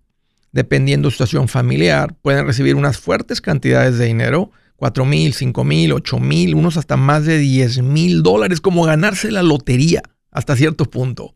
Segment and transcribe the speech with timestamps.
[0.51, 5.63] dependiendo de su situación familiar, pueden recibir unas fuertes cantidades de dinero 4 mil, 5
[5.63, 10.55] mil, 8 mil, unos hasta más de 10 mil dólares, como ganarse la lotería hasta
[10.55, 11.35] cierto punto.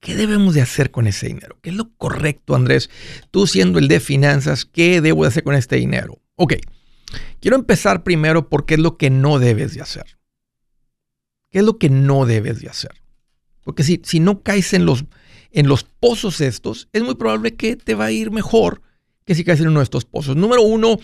[0.00, 1.58] ¿Qué debemos de hacer con ese dinero?
[1.62, 2.90] ¿Qué es lo correcto, Andrés?
[3.30, 6.20] Tú siendo el de finanzas, ¿qué debo de hacer con este dinero?
[6.36, 6.54] Ok,
[7.40, 10.18] quiero empezar primero por qué es lo que no debes de hacer.
[11.50, 13.02] ¿Qué es lo que no debes de hacer?
[13.62, 15.04] Porque si, si no caes en los,
[15.50, 18.82] en los pozos estos, es muy probable que te va a ir mejor
[19.26, 20.36] que si caes en uno de estos pozos.
[20.36, 20.98] Número uno,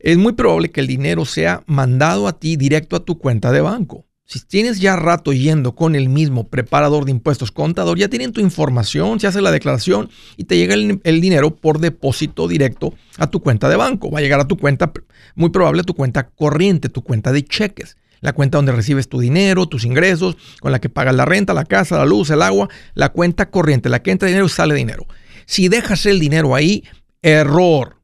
[0.00, 3.62] es muy probable que el dinero sea mandado a ti directo a tu cuenta de
[3.62, 4.04] banco.
[4.26, 8.40] Si tienes ya rato yendo con el mismo preparador de impuestos contador, ya tienen tu
[8.40, 13.28] información, se hace la declaración y te llega el, el, dinero por depósito directo a
[13.28, 14.10] tu cuenta de banco.
[14.10, 14.92] Va a llegar a tu cuenta,
[15.34, 19.20] muy probable a tu cuenta corriente, tu cuenta de cheques, la cuenta donde recibes tu
[19.20, 22.68] dinero, tus ingresos, con la que pagas la renta, la casa, la luz, el agua,
[22.94, 25.06] la cuenta corriente, la que entra dinero y sale dinero.
[25.46, 26.82] Si dejas el dinero ahí,
[27.22, 28.02] Error.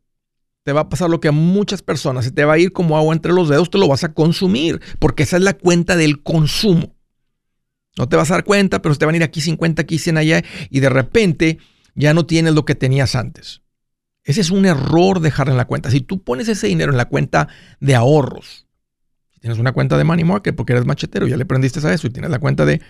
[0.64, 2.96] Te va a pasar lo que a muchas personas, se te va a ir como
[2.96, 6.22] agua entre los dedos, te lo vas a consumir, porque esa es la cuenta del
[6.22, 6.94] consumo.
[7.98, 10.18] No te vas a dar cuenta, pero te van a ir aquí 50, aquí 100
[10.18, 11.58] allá, y de repente
[11.94, 13.62] ya no tienes lo que tenías antes.
[14.24, 15.90] Ese es un error dejar en la cuenta.
[15.90, 17.48] Si tú pones ese dinero en la cuenta
[17.80, 18.66] de ahorros,
[19.40, 22.10] tienes una cuenta de Money Market porque eres machetero, ya le aprendiste a eso y
[22.10, 22.80] tienes la cuenta de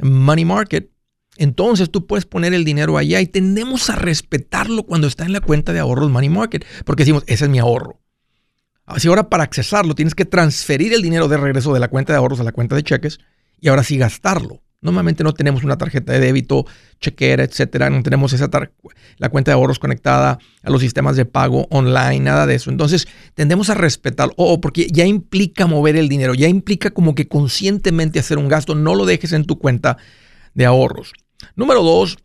[0.00, 0.90] Money Market,
[1.36, 5.40] entonces tú puedes poner el dinero allá y tendemos a respetarlo cuando está en la
[5.40, 8.00] cuenta de ahorros Money Market, porque decimos, ese es mi ahorro.
[8.84, 12.18] Así ahora para accesarlo tienes que transferir el dinero de regreso de la cuenta de
[12.18, 13.20] ahorros a la cuenta de cheques
[13.60, 14.62] y ahora sí gastarlo.
[14.82, 16.66] Normalmente no tenemos una tarjeta de débito,
[17.00, 17.88] chequera, etcétera.
[17.88, 18.50] No tenemos esa
[19.18, 22.68] la cuenta de ahorros conectada a los sistemas de pago online, nada de eso.
[22.68, 24.34] Entonces tendemos a respetarlo.
[24.36, 28.74] Oh, porque ya implica mover el dinero, ya implica como que conscientemente hacer un gasto.
[28.74, 29.98] No lo dejes en tu cuenta
[30.54, 31.12] de ahorros.
[31.54, 32.18] Número dos,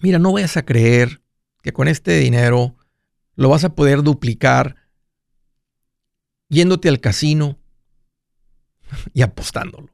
[0.00, 1.22] mira, no vayas a creer
[1.62, 2.76] que con este dinero
[3.36, 4.76] lo vas a poder duplicar
[6.48, 7.58] yéndote al casino
[9.12, 9.88] y apostándolo.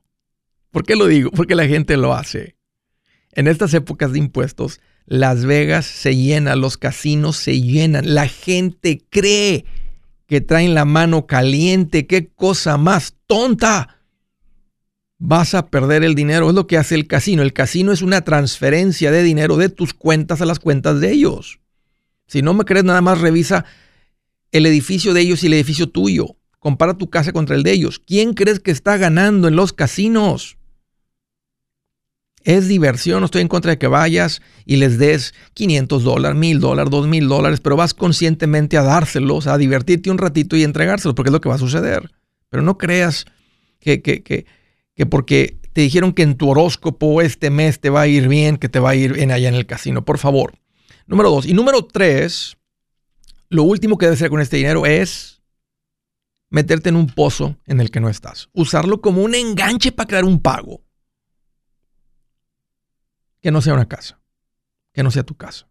[0.70, 1.30] ¿Por qué lo digo?
[1.30, 2.56] Porque la gente lo hace.
[3.32, 9.04] En estas épocas de impuestos, Las Vegas se llena, los casinos se llenan, la gente
[9.08, 9.64] cree
[10.26, 13.99] que traen la mano caliente, qué cosa más tonta
[15.20, 16.48] vas a perder el dinero.
[16.48, 17.42] Es lo que hace el casino.
[17.42, 21.60] El casino es una transferencia de dinero de tus cuentas a las cuentas de ellos.
[22.26, 23.64] Si no me crees, nada más revisa
[24.50, 26.36] el edificio de ellos y el edificio tuyo.
[26.58, 28.00] Compara tu casa contra el de ellos.
[28.04, 30.56] ¿Quién crees que está ganando en los casinos?
[32.42, 36.60] Es diversión, no estoy en contra de que vayas y les des 500 dólares, 1000
[36.60, 41.28] dólares, 2000 dólares, pero vas conscientemente a dárselos, a divertirte un ratito y entregárselos, porque
[41.28, 42.10] es lo que va a suceder.
[42.48, 43.26] Pero no creas
[43.78, 44.46] que, que, que,
[45.00, 48.58] que porque te dijeron que en tu horóscopo este mes te va a ir bien,
[48.58, 50.04] que te va a ir bien allá en el casino.
[50.04, 50.58] Por favor.
[51.06, 51.46] Número dos.
[51.46, 52.58] Y número tres,
[53.48, 55.40] lo último que debes hacer con este dinero es
[56.50, 58.50] meterte en un pozo en el que no estás.
[58.52, 60.82] Usarlo como un enganche para crear un pago.
[63.40, 64.20] que no sea una casa,
[64.92, 65.70] que no sea tu casa.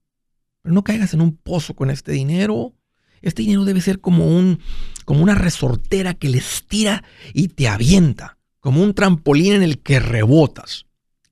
[0.63, 2.73] Pero no caigas en un pozo con este dinero.
[3.21, 4.59] Este dinero debe ser como, un,
[5.05, 9.99] como una resortera que le estira y te avienta, como un trampolín en el que
[9.99, 10.85] rebotas.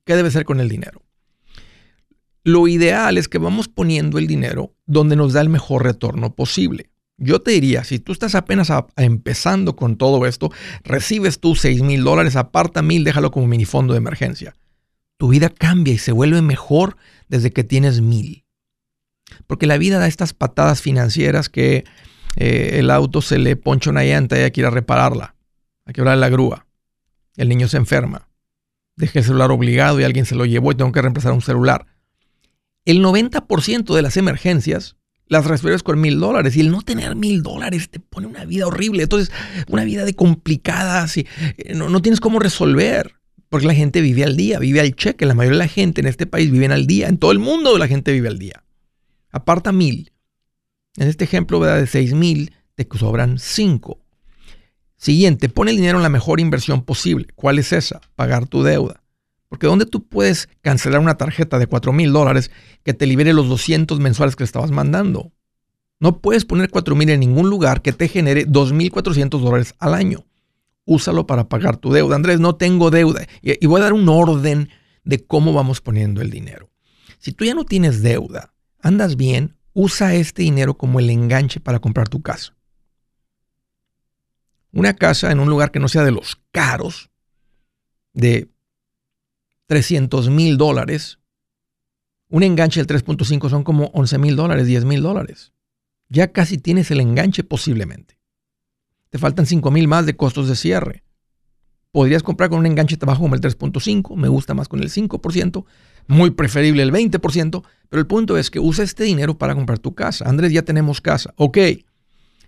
[0.04, 1.02] ¿Qué debe ser con el dinero?
[2.44, 6.90] Lo ideal es que vamos poniendo el dinero donde nos da el mejor retorno posible.
[7.18, 10.50] Yo te diría, si tú estás apenas empezando con todo esto,
[10.84, 14.54] recibes tú 6 mil dólares, aparta mil, déjalo como minifondo de emergencia.
[15.16, 16.96] Tu vida cambia y se vuelve mejor
[17.28, 18.44] desde que tienes mil.
[19.48, 21.84] Porque la vida da estas patadas financieras que
[22.36, 25.34] eh, el auto se le poncha una llanta y hay que ir a repararla.
[25.86, 26.67] Hay que hablar la grúa.
[27.38, 28.28] El niño se enferma.
[28.96, 31.86] Dejé el celular obligado y alguien se lo llevó y tengo que reemplazar un celular.
[32.84, 34.96] El 90% de las emergencias
[35.28, 38.66] las resuelves con mil dólares y el no tener mil dólares te pone una vida
[38.66, 39.04] horrible.
[39.04, 39.30] Entonces,
[39.68, 41.26] una vida de complicadas y
[41.58, 43.14] eh, no, no tienes cómo resolver.
[43.50, 45.24] Porque la gente vive al día, vive al cheque.
[45.24, 47.08] La mayoría de la gente en este país vive al día.
[47.08, 48.64] En todo el mundo la gente vive al día.
[49.30, 50.12] Aparta mil.
[50.96, 54.00] En este ejemplo de seis mil, te sobran cinco.
[54.98, 57.28] Siguiente, pone el dinero en la mejor inversión posible.
[57.36, 58.00] ¿Cuál es esa?
[58.16, 59.00] Pagar tu deuda.
[59.48, 62.50] Porque ¿dónde tú puedes cancelar una tarjeta de cuatro mil dólares
[62.82, 65.32] que te libere los 200 mensuales que estabas mandando?
[66.00, 70.26] No puedes poner cuatro mil en ningún lugar que te genere 2.400 dólares al año.
[70.84, 72.16] Úsalo para pagar tu deuda.
[72.16, 73.26] Andrés, no tengo deuda.
[73.40, 74.68] Y voy a dar un orden
[75.04, 76.70] de cómo vamos poniendo el dinero.
[77.18, 81.78] Si tú ya no tienes deuda, andas bien, usa este dinero como el enganche para
[81.78, 82.57] comprar tu casa.
[84.72, 87.10] Una casa en un lugar que no sea de los caros,
[88.12, 88.48] de
[89.66, 91.18] 300 mil dólares,
[92.28, 95.52] un enganche del 3.5 son como 11 mil dólares, 10 mil dólares.
[96.08, 98.18] Ya casi tienes el enganche posiblemente.
[99.10, 101.04] Te faltan 5 mil más de costos de cierre.
[101.90, 105.64] Podrías comprar con un enganche trabajo como el 3.5, me gusta más con el 5%,
[106.06, 109.94] muy preferible el 20%, pero el punto es que usa este dinero para comprar tu
[109.94, 110.28] casa.
[110.28, 111.32] Andrés, ya tenemos casa.
[111.36, 111.58] Ok.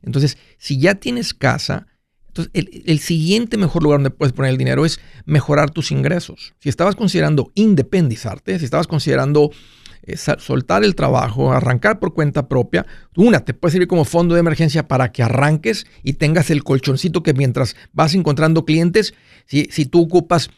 [0.03, 1.87] Entonces, si ya tienes casa,
[2.31, 2.53] entonces
[2.87, 6.55] el, siguiente mejor lugar donde puedes poner el dinero es mejorar tus ingresos.
[6.61, 9.51] Si estabas considerando independizarte, si estabas considerando
[10.05, 12.87] eh, soltar el trabajo, arrancar por cuenta propia,
[13.17, 17.25] una, te puede servir como fondo de emergencia para que arranques y tengas el colchoncito
[17.25, 19.13] que mientras vas encontrando clientes,
[19.47, 20.51] si, si tú ocupas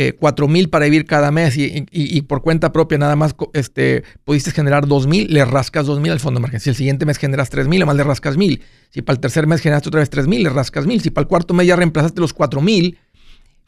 [0.00, 4.52] eh, cuatro mil para vivir cada mes y, por cuenta propia nada más este, pudiste
[4.52, 6.66] generar dos mil, le rascas dos mil al fondo de emergencia.
[6.66, 8.62] Si el siguiente mes generas tres mil, además le rascas mil.
[8.90, 11.00] Si para el tercer mes generaste otra vez tres mil, le rascas mil.
[11.00, 12.96] Si para el cuarto mes ya reemplazaste los cuatro mil,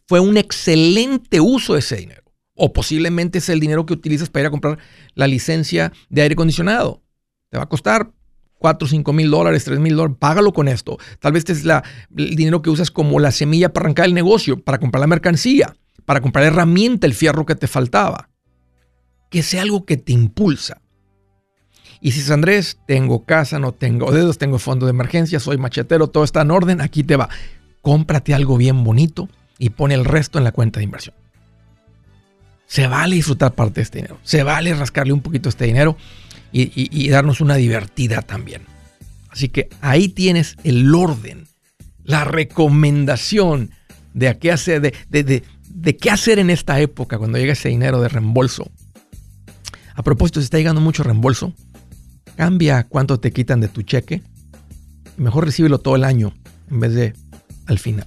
[0.06, 2.22] fue un excelente uso de ese dinero.
[2.54, 4.78] O posiblemente es el dinero que utilizas para ir a comprar
[5.16, 7.02] la licencia de aire acondicionado.
[7.48, 8.12] Te va a costar
[8.60, 10.96] 4, 5 mil dólares, 3 mil dólares, págalo con esto.
[11.18, 11.82] Tal vez este es la,
[12.16, 15.74] el dinero que usas como la semilla para arrancar el negocio, para comprar la mercancía
[16.10, 18.30] para comprar herramienta, el fierro que te faltaba.
[19.30, 20.82] Que sea algo que te impulsa.
[22.00, 26.08] Y si es Andrés, tengo casa, no tengo dedos, tengo fondo de emergencia, soy machetero,
[26.08, 27.28] todo está en orden, aquí te va.
[27.80, 31.14] Cómprate algo bien bonito y pone el resto en la cuenta de inversión.
[32.66, 34.18] Se vale disfrutar parte de este dinero.
[34.24, 35.96] Se vale rascarle un poquito este dinero
[36.50, 38.62] y, darnos una divertida también.
[39.28, 41.46] Así que ahí tienes el orden,
[42.02, 43.70] la recomendación
[44.12, 45.44] de a qué hacer, de, de
[45.96, 48.70] qué hacer en esta época cuando llega ese dinero de reembolso.
[49.94, 51.54] A propósito, si está llegando mucho reembolso,
[52.36, 54.22] cambia cuánto te quitan de tu cheque.
[55.16, 56.32] Mejor recíbelo todo el año
[56.70, 57.14] en vez de
[57.66, 58.06] al final.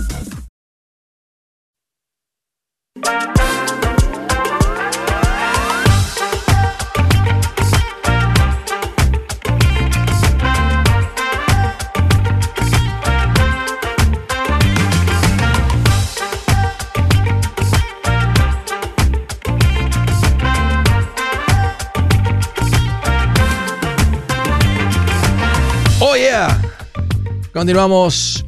[27.61, 28.43] Continuamos.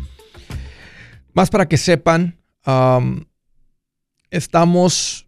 [1.34, 3.26] Más para que sepan, um,
[4.32, 5.28] estamos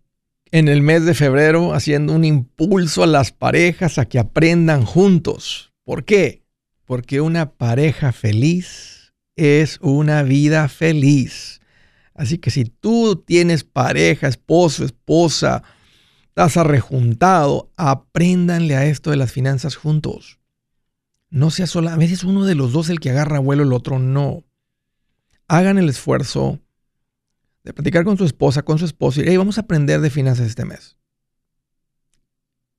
[0.49, 5.71] en el mes de febrero haciendo un impulso a las parejas a que aprendan juntos.
[5.83, 6.41] ¿Por qué?
[6.85, 11.61] Porque una pareja feliz es una vida feliz.
[12.15, 15.61] Así que si tú tienes pareja, esposo, esposa,
[16.29, 20.39] estás arrejuntado, apréndanle a esto de las finanzas juntos.
[21.35, 23.99] No sea sola, a veces uno de los dos el que agarra vuelo, el otro
[23.99, 24.45] no.
[25.49, 26.61] Hagan el esfuerzo
[27.65, 30.47] de platicar con su esposa, con su esposo, y hey, vamos a aprender de finanzas
[30.47, 30.97] este mes.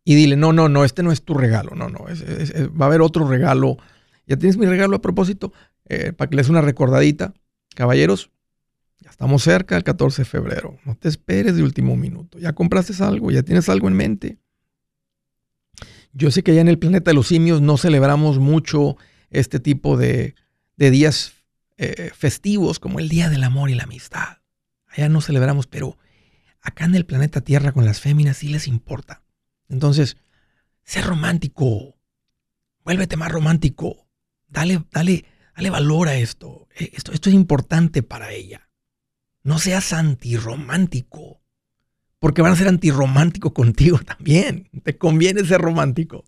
[0.04, 3.02] Y dile, no, no, no, este no es tu regalo, no, no, va a haber
[3.02, 3.76] otro regalo.
[4.26, 5.52] Ya tienes mi regalo a propósito,
[5.84, 7.34] eh, para que les una recordadita.
[7.74, 8.30] Caballeros,
[9.00, 12.94] ya estamos cerca del 14 de febrero, no te esperes de último minuto, ya compraste
[13.04, 14.38] algo, ya tienes algo en mente.
[16.16, 18.96] Yo sé que allá en el planeta de los simios no celebramos mucho
[19.30, 20.34] este tipo de,
[20.76, 21.34] días
[21.76, 24.38] eh, festivos como el Día del Amor y la Amistad
[24.96, 25.98] allá no celebramos, pero
[26.60, 29.22] acá en el planeta Tierra con las féminas sí les importa.
[29.68, 30.16] Entonces,
[30.84, 31.96] sé romántico,
[32.84, 34.08] vuélvete más romántico,
[34.48, 36.68] dale, dale, dale valor a esto.
[36.74, 37.12] E, esto.
[37.12, 38.68] Esto es importante para ella.
[39.42, 41.40] No seas antirromántico,
[42.26, 44.68] porque van a ser antirromántico contigo también.
[44.82, 46.24] Te conviene ser romántico.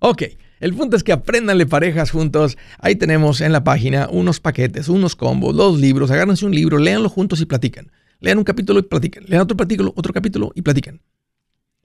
[0.00, 0.22] Ok,
[0.60, 2.56] el punto es que aprendanle parejas juntos.
[2.78, 6.10] Ahí tenemos en la página unos paquetes, unos combos, dos libros.
[6.10, 7.92] Agárrense un libro, léanlo juntos y platican.
[8.18, 9.24] Lean un capítulo y platican.
[9.26, 11.02] Lean otro capítulo, otro capítulo y platican.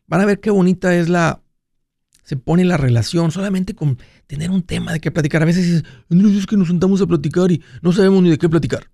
[0.07, 1.43] Van a ver qué bonita es la.
[2.23, 5.41] Se pone la relación solamente con tener un tema de qué platicar.
[5.41, 5.83] A veces dices,
[6.37, 8.89] es que nos sentamos a platicar y no sabemos ni de qué platicar.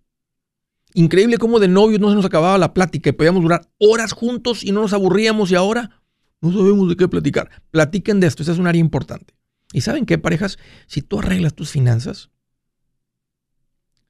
[0.97, 4.63] Increíble cómo de novios no se nos acababa la plática y podíamos durar horas juntos
[4.63, 6.01] y no nos aburríamos y ahora
[6.41, 7.51] no sabemos de qué platicar.
[7.69, 9.35] Platiquen de esto, esa es un área importante.
[9.73, 10.57] ¿Y saben qué, parejas?
[10.87, 12.31] Si tú arreglas tus finanzas,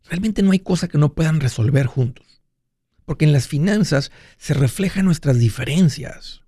[0.05, 2.41] realmente no hay cosa que no puedan resolver juntos.
[3.03, 6.43] Porque en las finanzas se reflejan nuestras diferencias,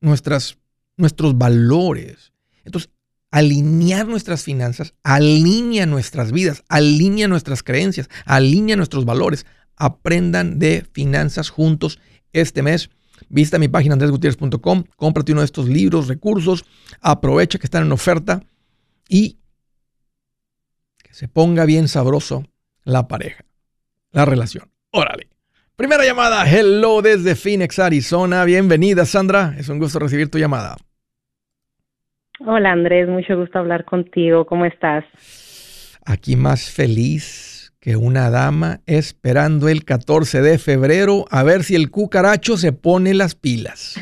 [0.00, 0.58] nuestras,
[0.96, 2.32] nuestros valores.
[2.64, 2.90] Entonces,
[3.34, 9.44] alinear nuestras finanzas alinea nuestras vidas, alinea nuestras creencias, alinea nuestros valores.
[9.76, 11.98] Aprendan de finanzas juntos
[12.32, 12.90] este mes.
[13.28, 16.64] Visita mi página andresgutierrez.com, cómprate uno de estos libros, recursos,
[17.00, 18.40] aprovecha que están en oferta
[19.08, 19.40] y
[21.02, 22.44] que se ponga bien sabroso
[22.84, 23.44] la pareja,
[24.12, 24.70] la relación.
[24.92, 25.28] Órale.
[25.74, 28.44] Primera llamada, hello desde Phoenix, Arizona.
[28.44, 29.56] Bienvenida, Sandra.
[29.58, 30.76] Es un gusto recibir tu llamada.
[32.40, 33.08] Hola, Andrés.
[33.08, 34.46] Mucho gusto hablar contigo.
[34.46, 35.04] ¿Cómo estás?
[36.04, 41.90] Aquí más feliz que una dama esperando el 14 de febrero a ver si el
[41.90, 44.00] cucaracho se pone las pilas.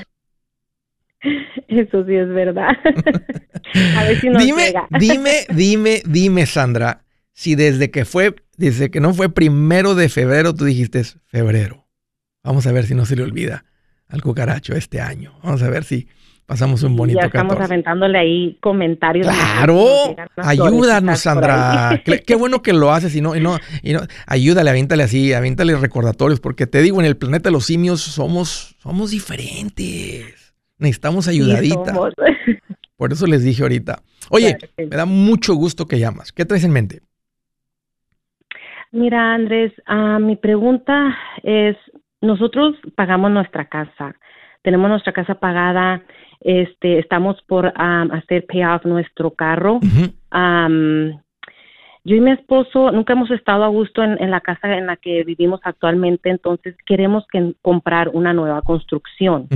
[1.69, 2.71] Eso sí es verdad.
[3.97, 9.01] a ver si nos dime, dime, dime, dime, Sandra, si desde que fue, desde que
[9.01, 11.87] no fue primero de febrero, tú dijiste febrero.
[12.43, 13.65] Vamos a ver si no se le olvida
[14.09, 15.39] al cucaracho este año.
[15.43, 16.09] Vamos a ver si
[16.47, 19.27] pasamos un bonito Ya estamos aventándole ahí comentarios.
[19.27, 22.03] Claro, ayúdanos, Sandra.
[22.05, 25.77] Qué, bueno que lo haces y no, y no, y no, ayúdale, avíntale así, avíntale
[25.77, 30.55] recordatorios, porque te digo, en el planeta de los simios somos, somos diferentes.
[30.79, 31.95] Necesitamos ayudadita.
[32.97, 34.03] Por eso les dije ahorita.
[34.31, 36.33] Oye, me da mucho gusto que llamas.
[36.33, 37.01] ¿Qué traes en mente?
[38.93, 41.77] Mira, Andrés, ah, mi pregunta es,
[42.21, 44.15] nosotros pagamos nuestra casa,
[44.63, 46.03] tenemos nuestra casa pagada,
[46.45, 49.81] este, estamos por um, hacer payoff nuestro carro.
[50.33, 51.21] Um,
[52.05, 55.23] yo y mi esposo nunca hemos estado a gusto en, la casa en la que
[55.23, 59.49] vivimos actualmente, entonces queremos que, comprar una nueva construcción.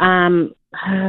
[0.00, 0.50] Um,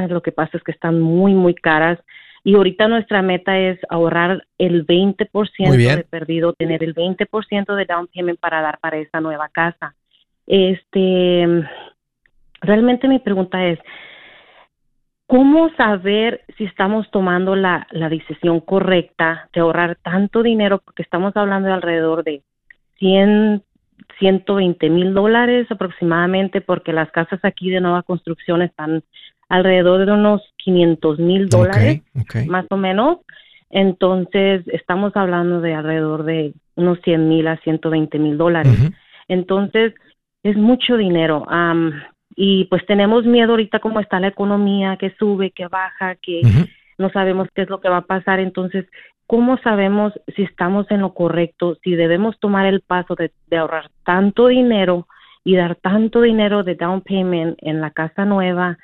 [0.10, 2.00] lo que pasa es que están muy, muy caras.
[2.44, 8.08] Y ahorita nuestra meta es ahorrar el 20% de perdido, tener el 20% de down
[8.14, 9.96] payment para dar para esta nueva casa.
[10.46, 11.68] Este,
[12.62, 13.80] realmente mi pregunta es,
[15.28, 20.80] ¿cómo saber si estamos tomando la, la decisión correcta de ahorrar tanto dinero?
[20.84, 22.42] Porque estamos hablando de alrededor de
[23.00, 23.64] 100,
[24.20, 29.04] 120 mil dólares aproximadamente, porque las casas aquí de nueva construcción están
[29.50, 32.02] alrededor de unos 500 mil dólares,
[32.48, 33.20] más o menos.
[33.70, 38.92] Entonces, estamos hablando de alrededor de unos 100 mil a 120 mil dólares.
[39.28, 39.94] Entonces,
[40.44, 41.46] es mucho dinero.
[42.36, 46.42] Y pues tenemos miedo ahorita cómo está la economía, que sube, que baja, que
[46.98, 48.40] no sabemos qué es lo que va a pasar.
[48.40, 48.86] Entonces,
[49.26, 53.90] ¿cómo sabemos si estamos en lo correcto, si debemos tomar el paso de, de ahorrar
[54.04, 55.08] tanto dinero
[55.44, 58.78] y dar tanto dinero de down payment en la casa nueva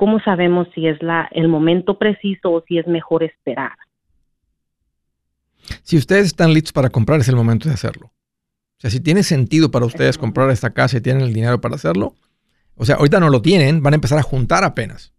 [0.00, 3.72] ¿cómo sabemos si es la, el momento preciso o si es mejor esperar?
[5.82, 8.06] Si ustedes están listos para comprar, es el momento de hacerlo.
[8.06, 11.74] O sea, si tiene sentido para ustedes comprar esta casa y tienen el dinero para
[11.74, 12.14] hacerlo,
[12.80, 15.14] o sea, ahorita no lo tienen, van a empezar a juntar apenas.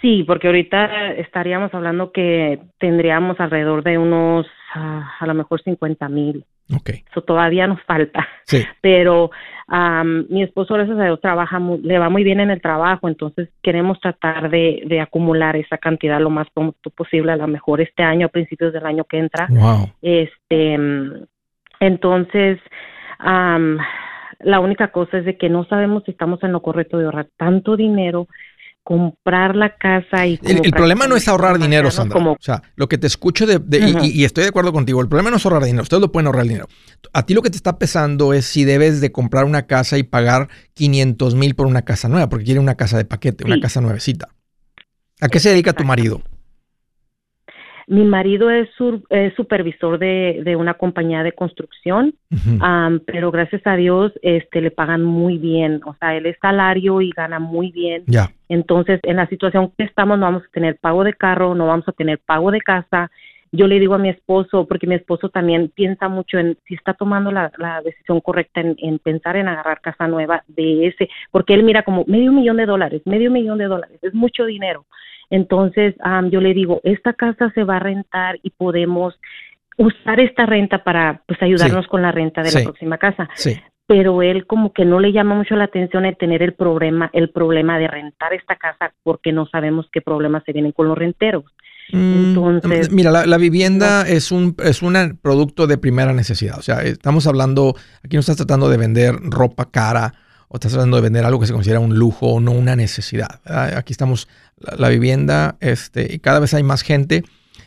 [0.00, 6.08] Sí, porque ahorita estaríamos hablando que tendríamos alrededor de unos, ah, a lo mejor 50
[6.08, 6.44] mil.
[6.74, 6.90] Ok.
[7.08, 8.26] Eso todavía nos falta.
[8.44, 8.64] Sí.
[8.80, 9.30] Pero
[10.28, 13.98] mi esposo, gracias a Dios, trabaja, le va muy bien en el trabajo, entonces queremos
[14.00, 18.26] tratar de, de, acumular esa cantidad lo más pronto posible, a lo mejor este año,
[18.26, 19.46] a principios del año que entra.
[19.48, 19.88] Wow.
[20.02, 20.78] Este,
[21.80, 22.58] entonces,
[24.42, 27.28] la única cosa es de que no sabemos si estamos en lo correcto de ahorrar
[27.36, 28.28] tanto dinero
[28.82, 30.38] comprar la casa y...
[30.42, 32.18] El, problema no es ahorrar dinero, Sandra.
[32.18, 33.60] O sea, lo que te escucho de...
[34.02, 36.44] y, estoy de acuerdo contigo, el problema no es ahorrar dinero, ustedes lo pueden ahorrar
[36.44, 36.66] dinero.
[37.12, 40.02] A ti lo que te está pesando es si debes de comprar una casa y
[40.02, 43.80] pagar 500 mil por una casa nueva, porque quiere una casa de paquete, una casa
[43.80, 44.28] nuevecita.
[45.20, 46.22] ¿A qué se dedica tu marido?
[47.92, 48.70] Mi marido es,
[49.36, 52.14] supervisor de, una compañía de construcción,
[53.04, 55.82] pero gracias a Dios este, le pagan muy bien.
[55.84, 58.04] O sea, él es salario y gana muy bien.
[58.48, 61.86] Entonces, en la situación que estamos, no vamos a tener pago de carro, no vamos
[61.86, 63.10] a tener pago de casa.
[63.50, 66.94] Yo le digo a mi esposo, porque mi esposo también piensa mucho en si está
[66.94, 67.50] tomando la,
[67.84, 72.06] decisión correcta en, en, pensar en agarrar casa nueva de ese, porque él mira como
[72.06, 74.86] medio millón de dólares, medio millón de dólares, es mucho dinero.
[75.32, 75.94] Entonces,
[76.30, 79.18] yo le digo, esta casa se va a rentar y podemos
[79.78, 83.30] usar esta renta para pues ayudarnos con la renta de la próxima casa.
[83.34, 83.58] Sí.
[83.86, 87.30] Pero él como que no le llama mucho la atención el tener el problema, el
[87.30, 91.44] problema de rentar esta casa porque no sabemos qué problemas se vienen con los renteros.
[91.92, 96.58] Mm, Entonces, mira, la, vivienda es un es un producto de primera necesidad.
[96.58, 100.12] O sea, estamos hablando, aquí no estás tratando de vender ropa cara
[100.52, 103.40] o estás tratando de vender algo que se considera un lujo o no una necesidad.
[103.74, 104.28] Aquí estamos,
[104.76, 107.24] la, vivienda, este, y cada vez hay más gente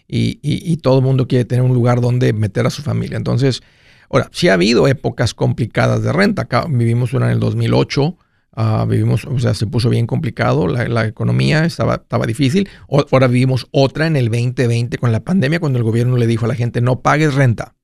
[0.08, 3.18] y, todo el mundo quiere tener un lugar donde meter a su familia.
[3.18, 3.64] Entonces,
[4.10, 6.44] ahora, sí ha habido épocas complicadas de renta.
[6.44, 8.18] Acá vivimos una en el 2008,
[8.54, 12.70] ah, vivimos, o sea, se puso bien complicado, la, economía estaba, estaba difícil.
[12.90, 16.48] ahora vivimos otra en el 2020 con la pandemia, cuando el gobierno le dijo a
[16.48, 17.76] la gente, no pagues renta.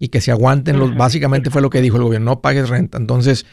[0.00, 2.98] Y que se aguanten los, básicamente fue lo que dijo el gobierno, no pagues renta.
[2.98, 3.46] Entonces,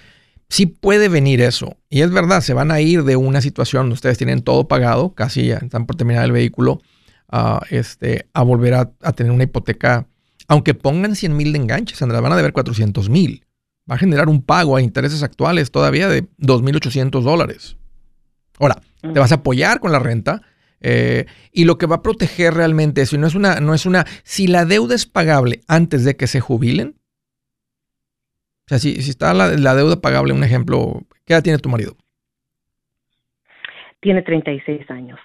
[0.49, 1.77] sí puede venir eso.
[1.89, 5.13] Y es verdad, se van a ir de una situación donde ustedes tienen todo pagado,
[5.13, 6.81] casi ya están por terminar el vehículo,
[7.29, 10.07] a, este, a volver a, tener una hipoteca.
[10.47, 13.43] Aunque pongan 100 mil de enganches, Sandra, van a deber 400 mil.
[13.89, 17.77] Va a generar un pago a intereses actuales todavía de 2.800 dólares.
[18.59, 20.41] Ahora, te vas a apoyar con la renta.
[20.81, 23.85] Eh, y lo que va a proteger realmente eso, y no es una, no es
[23.85, 26.95] una, si la deuda es pagable antes de que se jubilen,
[28.65, 31.95] o sea, si, está la, deuda pagable, un ejemplo, ¿qué edad tiene tu marido?
[34.01, 35.19] Tiene 36 años.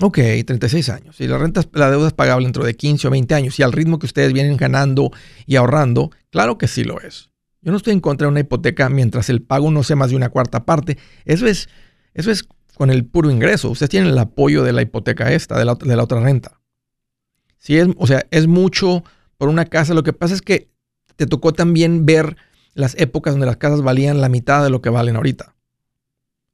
[0.00, 1.16] Ok, 36 años.
[1.16, 3.72] Si la renta, la deuda es pagable dentro de 15 o 20 años y al
[3.72, 5.12] ritmo que ustedes vienen ganando
[5.46, 7.30] y ahorrando, claro que sí lo es.
[7.62, 10.16] Yo no estoy en contra de una hipoteca mientras el pago no sea más de
[10.16, 10.98] una cuarta parte.
[11.24, 11.68] Eso es,
[12.12, 12.42] eso es
[12.74, 13.70] con el puro ingreso.
[13.70, 16.60] Ustedes tienen el apoyo de la hipoteca esta, de la, de la otra renta.
[17.58, 19.04] Si es, o sea, es mucho
[19.38, 19.94] por una casa.
[19.94, 20.70] Lo que pasa es que
[21.14, 22.36] te tocó también ver
[22.74, 25.54] las épocas donde las casas valían la mitad de lo que valen ahorita.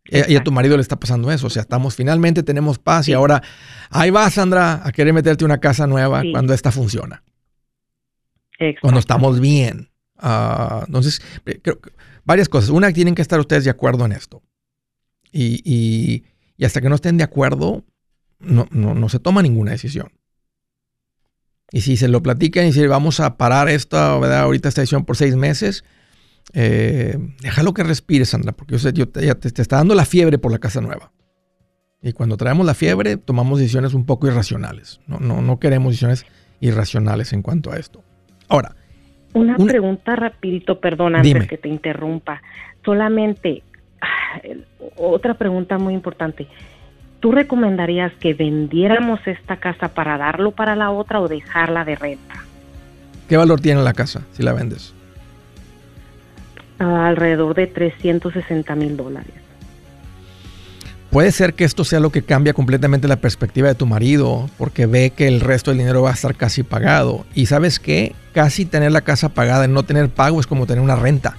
[0.04, 1.46] Y a tu marido le está pasando eso.
[1.46, 3.42] O sea, estamos finalmente tenemos paz y ahora
[3.90, 7.22] ahí va Sandra a querer meterte una casa nueva cuando esta funciona.
[8.80, 9.90] Cuando estamos bien.
[10.16, 11.80] Ah, entonces, eh, creo,
[12.24, 12.70] varias cosas.
[12.70, 14.42] Una, tienen que estar ustedes de acuerdo en esto.
[15.32, 16.24] Y,
[16.62, 17.84] hasta que no estén de acuerdo,
[18.38, 20.12] no, no, se toma ninguna decisión.
[21.72, 24.40] Y si se lo platican y si vamos a parar esta, ¿verdad?
[24.40, 25.84] ahorita esta decisión por seis meses,
[26.52, 30.38] eh, déjalo que respire, Sandra, porque yo, sé, yo te, te, está dando la fiebre
[30.38, 31.12] por la casa nueva.
[32.02, 35.00] Y cuando traemos la fiebre, tomamos decisiones un poco irracionales.
[35.06, 36.24] No, no, no queremos decisiones
[36.60, 38.02] irracionales en cuanto a esto.
[38.48, 38.74] Ahora.
[39.32, 42.42] Una, pregunta rapidito, perdón, antes que te interrumpa.
[42.84, 43.62] Solamente,
[44.00, 44.40] ah,
[44.96, 46.48] otra pregunta muy importante.
[47.20, 52.34] ¿Tú recomendarías que vendiéramos esta casa para darlo para la otra o dejarla de renta?
[53.28, 54.94] ¿Qué valor tiene la casa si la vendes?
[56.80, 59.34] Alrededor de 360 mil dólares.
[61.10, 64.86] Puede ser que esto sea lo que cambia completamente la perspectiva de tu marido, porque
[64.86, 67.26] ve que el resto del dinero va a estar casi pagado.
[67.34, 70.82] Y sabes qué, casi tener la casa pagada y no tener pago es como tener
[70.82, 71.36] una renta.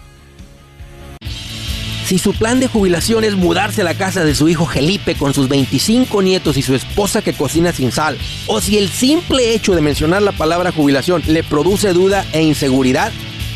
[2.05, 5.33] Si su plan de jubilación es mudarse a la casa de su hijo Felipe con
[5.33, 9.73] sus 25 nietos y su esposa que cocina sin sal, o si el simple hecho
[9.73, 13.13] de mencionar la palabra jubilación le produce duda e inseguridad,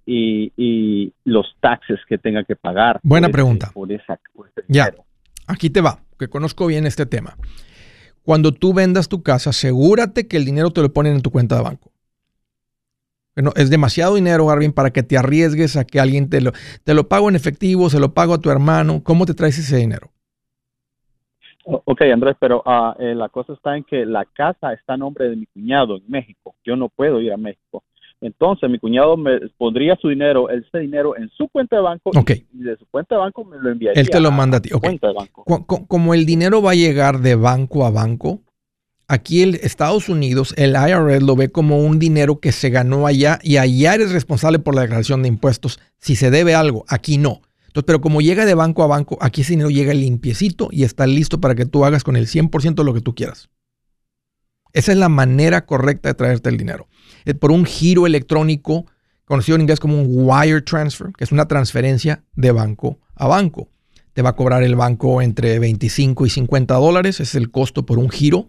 [0.06, 3.00] y, los taxes que tenga que pagar.
[3.02, 3.72] Buena pregunta.
[4.68, 4.94] ya,
[5.46, 7.36] aquí te va, que conozco bien este tema.
[8.22, 11.56] Cuando tú vendas tu casa, asegúrate que el dinero te lo ponen en tu cuenta
[11.56, 11.92] de banco.
[13.34, 16.52] Bueno, es demasiado dinero, Garvin, para que te arriesgues a que alguien te lo,
[16.84, 19.02] te lo pago en efectivo, se lo pago a tu hermano.
[19.02, 20.13] ¿Cómo te traes ese dinero?
[21.64, 25.36] Ok, Andrés, pero uh, la cosa está en que la casa está a nombre de
[25.36, 26.54] mi cuñado en México.
[26.64, 27.82] Yo no puedo ir a México.
[28.20, 32.10] Entonces, mi cuñado me pondría su dinero, ese dinero en su cuenta de banco
[32.52, 34.00] y de su cuenta de banco me lo enviaría.
[34.00, 34.70] Él te lo manda a ti.
[34.70, 35.44] Cuenta de banco.
[35.86, 38.40] Como el dinero va a llegar de banco a banco,
[39.08, 43.38] aquí en Estados Unidos, el IRS lo ve como un dinero que se ganó allá
[43.42, 45.78] y allá eres responsable por la declaración de impuestos.
[45.98, 47.42] Si se debe algo, aquí no
[47.82, 51.40] pero como llega de banco a banco, aquí ese dinero llega limpiecito y está listo
[51.40, 53.48] para que tú hagas con el 100% lo que tú quieras.
[54.72, 56.88] Esa es la manera correcta de traerte el dinero.
[57.24, 58.86] Eh, por un giro electrónico,
[59.24, 63.68] conocido en inglés como un wire transfer, que es una transferencia de banco a banco.
[64.12, 67.98] Te va a cobrar el banco entre 25 y 50 dólares, es el costo por
[67.98, 68.48] un giro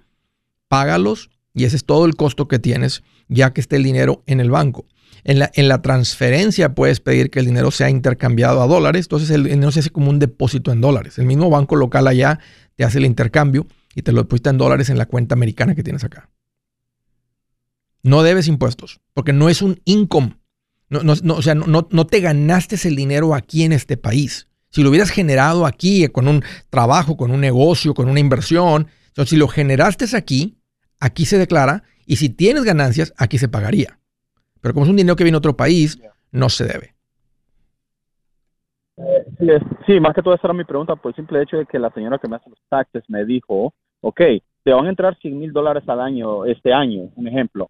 [0.67, 4.39] págalos y ese es todo el costo que tienes ya que esté el dinero en
[4.39, 4.85] el banco.
[5.23, 9.31] En la, en la transferencia puedes pedir que el dinero sea intercambiado a dólares, entonces
[9.31, 11.17] el dinero se hace como un depósito en dólares.
[11.17, 12.39] El mismo banco local allá
[12.75, 15.83] te hace el intercambio y te lo deposita en dólares en la cuenta americana que
[15.83, 16.29] tienes acá.
[18.03, 20.37] No debes impuestos, porque no es un income.
[20.89, 24.47] No, o sea, no, te ganaste el dinero aquí en este país.
[24.69, 29.31] Si lo hubieras generado aquí con un trabajo, con un negocio, con una inversión, entonces
[29.31, 30.59] si lo generaste aquí,
[30.99, 33.99] aquí se declara y si tienes ganancias, aquí se pagaría.
[34.65, 36.01] Pero como es un dinero que viene de otro país,
[36.31, 36.95] no se debe.
[38.97, 41.77] Eh, sí, más que todo esa era mi pregunta, por el simple hecho de que
[41.77, 44.21] la señora que me hace los taxes me dijo, ok,
[44.63, 47.69] te van a entrar 100 mil dólares al año este año, un ejemplo,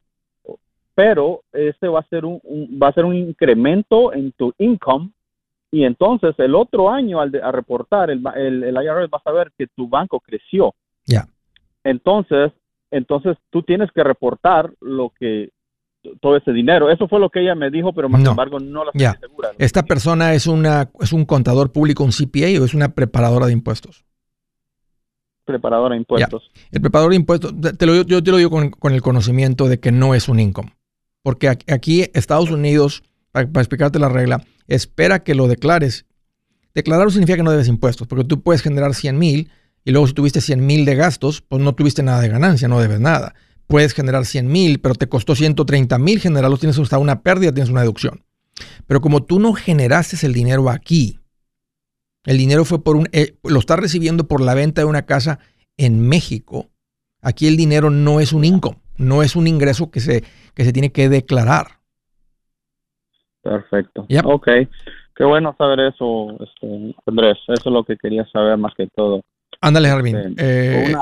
[0.93, 2.39] pero este va a ser un,
[2.81, 5.11] va a ser un incremento en tu income
[5.71, 9.67] y entonces el otro año al, reportar el, el, el, IRS va a saber que
[9.67, 10.73] tu banco creció.
[11.05, 11.27] Ya.
[11.83, 12.53] Entonces,
[12.89, 15.49] entonces tú tienes que reportar lo que
[16.21, 16.89] todo ese dinero.
[16.89, 19.51] Eso fue lo que ella me dijo, pero más sin embargo no la estoy segura.
[19.57, 23.53] ¿Esta persona es una es un contador público, un CPA o es una preparadora de
[23.53, 24.05] impuestos?
[25.45, 26.49] Preparadora de impuestos.
[26.71, 29.91] El preparador de impuestos, te lo, yo te lo digo con, el conocimiento de que
[29.91, 30.73] no es un income.
[31.21, 36.05] Porque aquí, Estados Unidos, para, para explicarte la regla, espera que lo declares.
[36.73, 39.49] Declararlo significa que no debes impuestos, porque tú puedes generar 100 mil
[39.85, 42.79] y luego si tuviste 100 mil de gastos, pues no tuviste nada de ganancia, no
[42.79, 43.35] debes nada.
[43.67, 47.69] Puedes generar 100 mil, pero te costó 130 mil generarlos, tienes hasta una pérdida, tienes
[47.69, 48.23] una deducción.
[48.87, 51.19] Pero como tú no generaste el dinero aquí,
[52.25, 55.39] el dinero fue por un, eh, lo estás recibiendo por la venta de una casa
[55.77, 56.69] en México,
[57.21, 60.23] aquí el dinero no es un income, no es un ingreso que se,
[60.53, 61.79] que se tiene que declarar.
[63.41, 64.07] Perfecto.
[64.23, 64.47] Ok.
[65.15, 67.37] Qué bueno saber eso, este, Andrés.
[67.47, 69.21] Eso es lo que quería saber más que todo.
[69.61, 70.15] Ándale, Arvin.
[70.17, 70.95] Este, eh,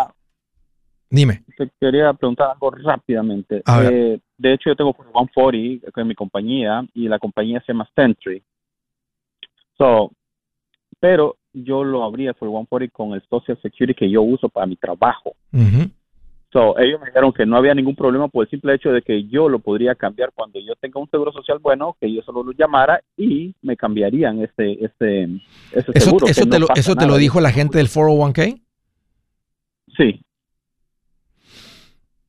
[1.09, 1.42] dime.
[1.57, 3.61] Te quería preguntar algo rápidamente.
[3.81, 8.41] Eh, de hecho, yo tengo 140 con mi compañía y la compañía se llama Sentry.
[9.77, 10.11] So,
[10.99, 14.75] pero yo lo abría por 140 con el Social Security que yo uso para mi
[14.75, 15.35] trabajo.
[16.51, 19.23] So, ellos me dijeron que no había ningún problema por el simple hecho de que
[19.23, 22.51] yo lo podría cambiar cuando yo tenga un seguro social bueno, que yo solo lo
[22.51, 25.29] llamara y me cambiarían ese, ese,
[25.71, 26.27] ese seguro.
[26.27, 28.61] ¿Eso, te, lo, ¿eso te lo dijo la gente del 401k?
[29.97, 30.21] Sí.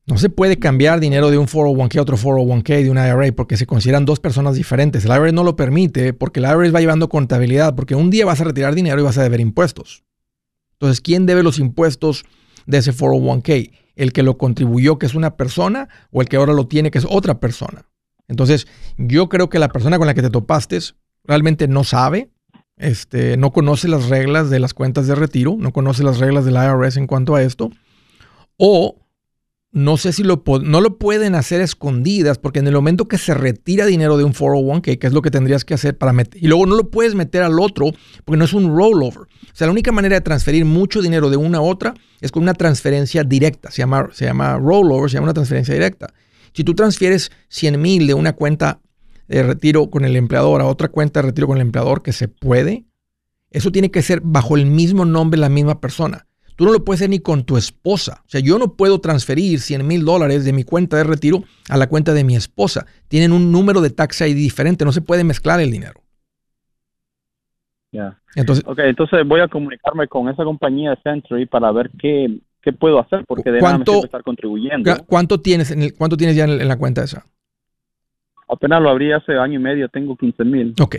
[0.07, 3.57] No se puede cambiar dinero de un 401k a otro 401k de un IRA porque
[3.57, 5.03] se consideran dos personas diferentes.
[5.03, 8.39] El IRA no lo permite porque el IRA va llevando contabilidad porque un día vas
[8.41, 10.03] a retirar dinero y vas a deber impuestos.
[10.73, 12.25] Entonces, ¿quién debe los impuestos
[12.67, 13.71] de ese 401k?
[13.95, 16.97] el que lo contribuyó, que es una persona, o el que ahora lo tiene, que
[16.97, 17.85] es otra persona.
[18.27, 20.79] Entonces, yo creo que la persona con la que te topaste
[21.23, 22.29] realmente no sabe,
[22.77, 26.55] este, no conoce las reglas de las cuentas de retiro, no conoce las reglas del
[26.55, 27.71] IRS en cuanto a esto,
[28.57, 28.97] o
[29.75, 33.33] no sé si lo, no lo pueden hacer escondidas, porque en el momento que se
[33.33, 36.47] retira dinero de un 401k, que es lo que tendrías que hacer para meter, y
[36.47, 37.87] luego no lo puedes meter al otro,
[38.23, 39.23] porque no es un rollover.
[39.23, 42.43] O sea, la única manera de transferir mucho dinero de una a otra es con
[42.43, 43.69] una transferencia directa.
[43.69, 46.13] Se llama, se llama rollover, se llama una transferencia directa.
[46.53, 48.79] Si tú transfieres 100 mil de una cuenta
[49.27, 52.29] de retiro con el empleador a otra cuenta de retiro con el empleador, que se
[52.29, 52.85] puede,
[53.51, 56.24] eso tiene que ser bajo el mismo nombre la misma persona.
[56.55, 58.21] Tú no lo puedes hacer ni con tu esposa.
[58.25, 61.77] O sea, yo no puedo transferir 100 mil dólares de mi cuenta de retiro a
[61.77, 62.85] la cuenta de mi esposa.
[63.07, 64.85] Tienen un número de tax ID diferente.
[64.85, 66.01] No se puede mezclar el dinero.
[67.91, 68.19] Ya.
[68.35, 72.41] Entonces, ok, entonces voy a comunicarme con esa compañía Century para ver qué,
[72.79, 74.91] puedo hacer porque de nada me estar contribuyendo.
[75.05, 77.25] ¿Cuánto tienes, en cuánto tienes ya en, la cuenta esa?
[78.49, 80.73] Apenas lo abrí hace año y medio, tengo 15 mil.
[80.81, 80.97] Ok.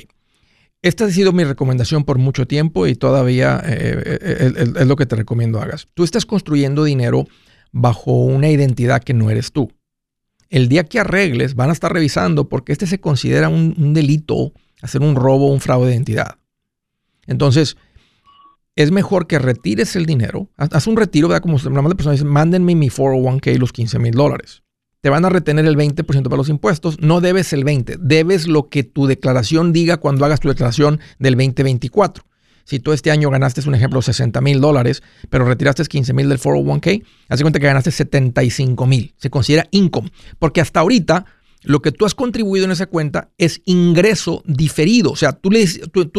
[0.87, 4.94] Esta ha sido mi recomendación por mucho tiempo y todavía eh, eh, eh, es, lo
[4.94, 5.88] que te recomiendo hagas.
[5.94, 7.27] Tú estás construyendo dinero
[7.72, 9.72] bajo una identidad que no eres tú.
[10.49, 15.03] El día que arregles, van a estar revisando porque este se considera un, delito, hacer
[15.03, 16.37] un robo, un fraude de identidad.
[17.27, 17.77] Entonces,
[18.77, 20.51] es mejor que retires el dinero.
[20.57, 21.42] Haz un retiro, ¿verdad?
[21.42, 24.62] Como normalmente personas dicen, mándenme mi 401k los 15 mil dólares
[25.00, 27.00] te van a retener el 20% para los impuestos.
[27.00, 31.35] No debes el 20%, debes lo que tu declaración diga cuando hagas tu declaración del
[31.35, 32.24] 2024.
[32.66, 36.40] Si tú este año ganaste, un ejemplo, 60 mil dólares, pero retiraste 15 mil del
[36.40, 39.14] 401k, haz cuenta que ganaste 75 mil.
[39.18, 40.11] Se considera income.
[40.40, 41.26] Porque hasta ahorita
[41.66, 45.11] lo que tú has contribuido en esa cuenta es ingreso diferido.
[45.11, 45.64] O sea, tú le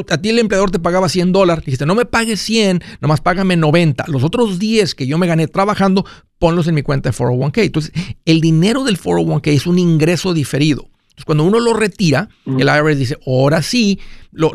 [0.10, 3.56] a ti el empleador te pagaba 100 dólares, dijiste, no me pagues 100, nomás págame
[3.56, 4.06] 90.
[4.10, 6.06] Los otros 10 que yo me gané trabajando,
[6.38, 7.64] ponlos en mi cuenta de 401k.
[7.64, 7.94] Entonces,
[8.26, 10.90] el dinero del 401k es un ingreso diferido.
[11.12, 14.00] Entonces, cuando uno lo retira, el IRS dice, ahora sí,
[14.32, 14.52] lo,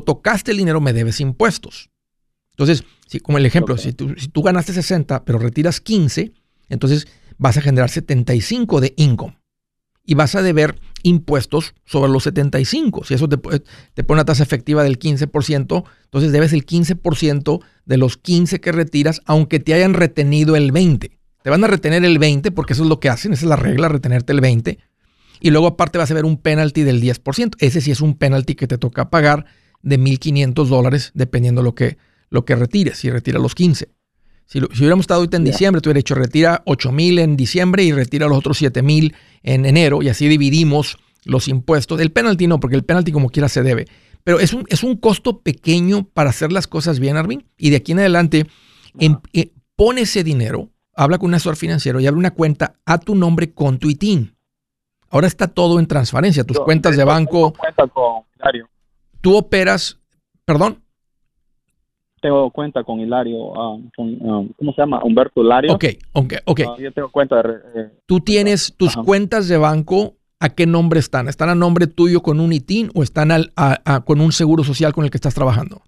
[0.00, 1.90] tocaste el dinero, me debes impuestos.
[2.50, 2.82] Entonces,
[3.22, 6.32] como el ejemplo, si, tú, si tú ganaste 60, pero retiras 15,
[6.68, 7.06] entonces
[7.38, 9.38] vas a generar 75 de income
[10.06, 13.04] y vas a deber impuestos sobre los 75.
[13.04, 17.96] Si eso te, te pone una tasa efectiva del 15%, entonces debes el 15% de
[17.96, 21.18] los 15 que retiras, aunque te hayan retenido el 20.
[21.42, 23.56] Te van a retener el 20 porque eso es lo que hacen, esa es la
[23.56, 24.78] regla, retenerte el 20.
[25.40, 27.56] Y luego aparte vas a ver un penalty del 10%.
[27.58, 29.46] Ese sí es un penalty que te toca pagar
[29.82, 31.98] de 1.500 dólares dependiendo lo que,
[32.30, 33.88] lo que retires, si retira los 15.
[34.46, 37.92] Si, hubiéramos estado ahorita en diciembre, tú hubieras hecho retira 8 mil en diciembre y
[37.92, 42.00] retira los otros 7 mil en enero y así dividimos los impuestos.
[42.00, 43.86] El penalty no, porque el penalty como quiera se debe.
[44.22, 47.44] Pero es un, es un costo pequeño para hacer las cosas bien, Arvin.
[47.58, 48.46] Y de aquí en adelante,
[48.98, 52.98] em, eh, pone ese dinero, habla con un asesor financiero y abre una cuenta a
[52.98, 54.36] tu nombre con tu ITIN.
[55.10, 57.52] Ahora está todo en transparencia, tus cuentas de banco.
[57.52, 58.22] Cuenta con
[59.20, 59.98] Tú operas,
[60.44, 60.85] perdón
[62.20, 65.02] tengo cuenta con Hilario, ah, ah, ¿cómo se llama?
[65.04, 65.72] Humberto Hilario.
[65.72, 66.60] Ok, ok, ok.
[66.66, 67.54] Ah, yo tengo cuenta de...
[67.74, 71.28] Eh, ¿Tú tienes tus cuentas de banco, a qué nombre están?
[71.28, 73.52] ¿Están a nombre tuyo con un ITIN o están al,
[74.04, 75.82] con un seguro social con el que estás trabajando?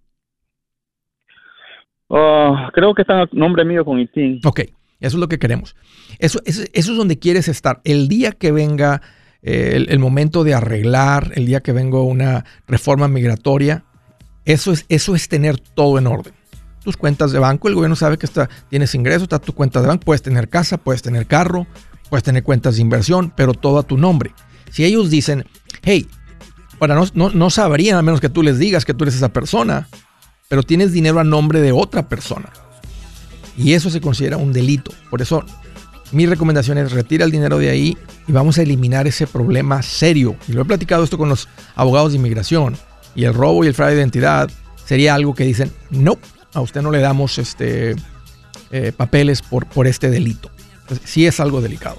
[2.73, 4.41] creo que están a nombre mío con ITIN.
[4.45, 5.77] Ok, eso es lo que queremos.
[6.19, 7.81] Eso, eso, es donde quieres estar.
[7.85, 9.03] El día que venga
[9.43, 13.85] eh, el, el, momento de arreglar, el día que venga una reforma migratoria,
[14.49, 16.33] eso es, eso es tener todo en orden.
[16.83, 19.89] Tus cuentas de banco, el gobierno sabe que está, tienes ingresos, está tu cuenta de
[19.89, 21.67] banco, puedes tener casa, puedes tener carro,
[22.09, 24.33] puedes tener cuentas de inversión, pero todo a tu nombre.
[24.71, 25.45] Si ellos dicen,
[25.83, 26.09] hey,
[26.79, 29.29] para no, no, no sabrían a menos que tú les digas que tú eres esa
[29.29, 29.87] persona,
[30.49, 32.51] pero tienes dinero a nombre de otra persona.
[33.55, 34.93] Y eso se considera un delito.
[35.11, 35.45] Por eso
[36.11, 40.37] mi recomendación es retira el dinero de ahí y vamos a eliminar ese problema serio.
[40.49, 42.79] Y lo he platicado esto con los abogados de inmigración
[43.19, 44.49] y el robo y el fraude de identidad
[44.85, 46.19] sería algo que dicen, no,
[46.55, 47.97] a usted no le damos este,
[48.71, 50.53] eh, papeles por, por este delito.
[51.05, 51.99] Sí es algo delicado.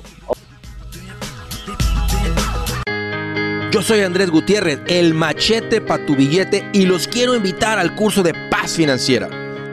[3.70, 8.24] Yo soy Andrés Gutiérrez, el machete para tu billete y los quiero invitar al curso
[8.24, 9.28] de paz financiera.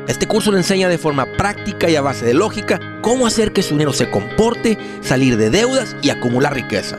[0.09, 3.63] Este curso le enseña de forma práctica y a base de lógica cómo hacer que
[3.63, 6.99] su dinero se comporte, salir de deudas y acumular riqueza.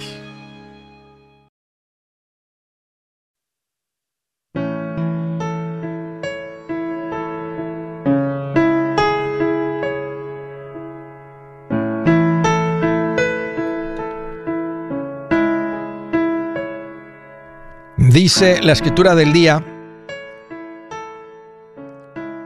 [18.23, 19.65] Dice la escritura del día,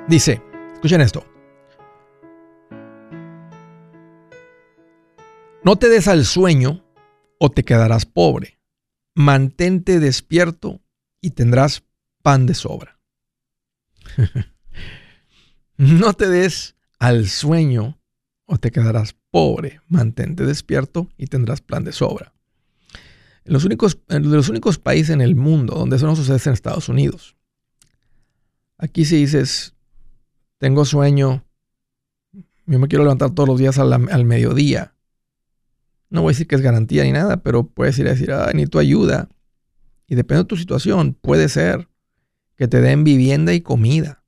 [0.08, 0.42] dice,
[0.74, 1.26] escuchen esto,
[5.66, 6.82] no te des al sueño
[7.40, 8.58] o te quedarás pobre,
[9.16, 10.80] mantente despierto
[11.20, 11.84] y tendrás
[12.24, 13.02] pan de sobra.
[15.76, 18.00] no te des al sueño
[18.46, 22.34] o te quedarás pobre, mantente despierto y tendrás plan de sobra.
[23.46, 26.54] Los únicos, en los únicos países en el mundo donde eso no sucede es en
[26.54, 27.36] Estados Unidos.
[28.78, 29.76] Aquí si dices,
[30.58, 31.46] tengo sueño,
[32.66, 34.96] yo me quiero levantar todos los días al, mediodía.
[36.10, 38.52] No voy a decir que es garantía ni nada, pero puedes ir a decir, ah,
[38.70, 39.30] tu ayuda.
[40.08, 41.88] Y depende de tu situación, puede ser
[42.56, 44.24] que te den vivienda y comida,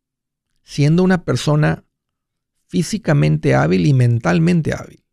[0.64, 1.86] siendo una persona
[2.68, 5.04] físicamente hábil y mentalmente hábil.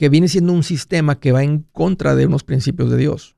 [0.00, 3.36] Que viene siendo un sistema que va en contra de unos principios de Dios.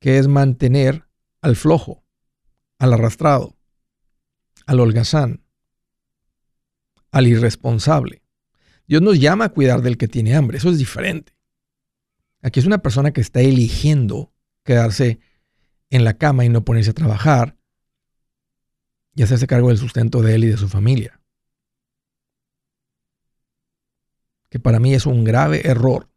[0.00, 1.08] Que es mantener
[1.40, 2.04] al flojo,
[2.78, 3.56] al arrastrado,
[4.66, 5.46] al holgazán,
[7.10, 8.22] al irresponsable.
[8.86, 11.32] Dios nos llama a cuidar del que tiene hambre, eso es diferente.
[12.42, 15.20] Aquí es una persona que está eligiendo quedarse
[15.88, 17.56] en la cama y no ponerse a trabajar
[19.14, 21.15] y hacerse cargo del sustento de él y de su familia.
[24.48, 26.08] Que para mí es un grave error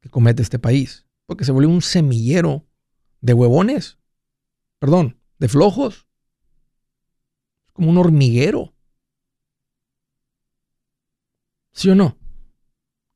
[0.00, 2.66] que comete este país, porque se volvió un semillero
[3.20, 3.98] de huevones,
[4.78, 6.06] perdón, de flojos,
[7.72, 8.74] como un hormiguero.
[11.72, 12.16] ¿Sí o no?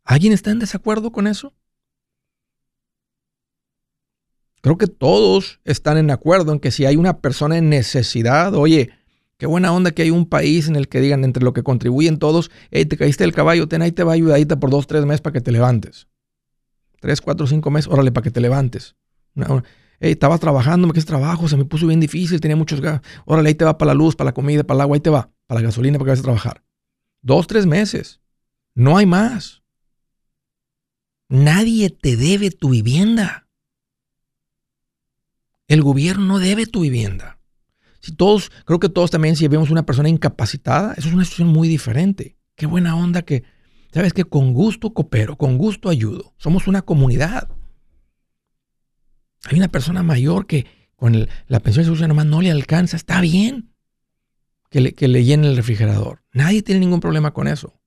[0.05, 1.55] ¿Alguien está en desacuerdo con eso?
[4.61, 8.91] Creo que todos están en acuerdo en que si hay una persona en necesidad, oye,
[9.41, 12.19] qué buena onda que hay un país en el que digan entre lo que contribuyen
[12.19, 15.23] todos, hey, te caíste del caballo, ten ahí te va ayudadita por dos, tres meses
[15.23, 16.09] para que te levantes.
[17.01, 18.97] Tres, cuatro, cinco meses, órale, para que te levantes.
[19.35, 23.11] hey, estaba trabajando, me quedé trabajo, se me puso bien difícil, tenía muchos gastos.
[23.25, 25.09] Órale, ahí te va para la luz, para la comida, para el agua, ahí te
[25.09, 26.63] va, para la gasolina, para que vayas a trabajar.
[27.23, 28.21] Dos, tres meses.
[28.75, 29.63] No hay más.
[31.31, 33.49] Nadie te debe tu vivienda.
[35.67, 37.40] El gobierno debe tu vivienda.
[38.01, 41.49] Si todos, creo que todos también, si vemos una persona incapacitada, eso es una situación
[41.49, 42.37] muy diferente.
[42.57, 43.45] Qué buena onda que,
[43.93, 46.35] sabes que con gusto coopero, con gusto ayudo.
[46.39, 47.49] Somos una comunidad.
[49.45, 53.21] Hay una persona mayor que con la pensión de seguro nomás no le alcanza, está
[53.21, 53.75] bien
[54.69, 56.23] que le, que le llene el refrigerador.
[56.33, 57.81] Nadie tiene ningún problema con eso.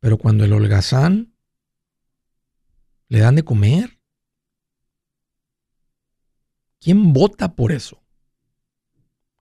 [0.00, 1.34] Pero cuando el holgazán
[3.08, 4.02] le dan de comer,
[6.82, 8.01] ¿Quién vota por eso?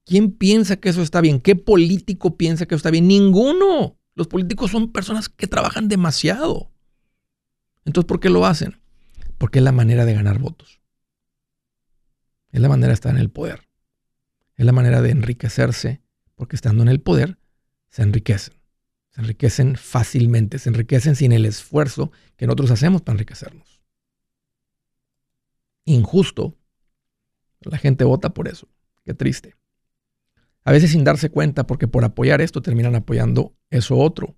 [0.06, 1.40] ¿Quién piensa que eso está bien?
[1.40, 3.08] ¿Qué político piensa que eso está bien?
[3.08, 3.98] Ninguno.
[4.16, 6.72] Los políticos son personas que trabajan demasiado.
[7.86, 8.80] Entonces, ¿por qué lo hacen?
[9.38, 10.82] Porque es la manera de ganar votos.
[12.52, 13.68] Es la manera de estar en el poder.
[14.56, 16.02] Es la manera de enriquecerse,
[16.36, 17.38] porque estando en el poder,
[17.90, 18.56] se enriquecen.
[19.10, 23.82] Se enriquecen fácilmente, se enriquecen sin el esfuerzo que nosotros hacemos para enriquecernos.
[25.86, 26.58] Injusto
[27.62, 28.68] la gente vota por eso.
[29.04, 29.56] Qué triste.
[30.64, 34.36] A veces sin darse cuenta, porque por apoyar esto terminan apoyando eso otro,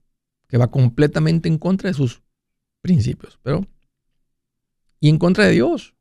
[0.48, 2.22] que va completamente en contra de sus
[2.82, 3.66] principios, pero
[5.00, 5.94] y en contra de Dios.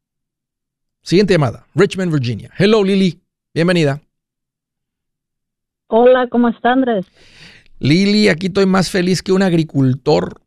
[1.03, 2.51] Siguiente llamada, Richmond, Virginia.
[2.57, 3.21] Hello, Lily.
[3.53, 4.01] Bienvenida.
[5.89, 7.05] Hola, ¿cómo está Andrés?
[7.81, 10.41] Lili, aquí estoy más feliz que un agricultor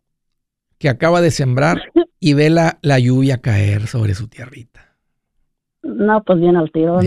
[0.78, 4.96] que acaba de sembrar y ve la, la lluvia caer sobre su tierrita.
[5.84, 7.00] No, pues bien al tiro.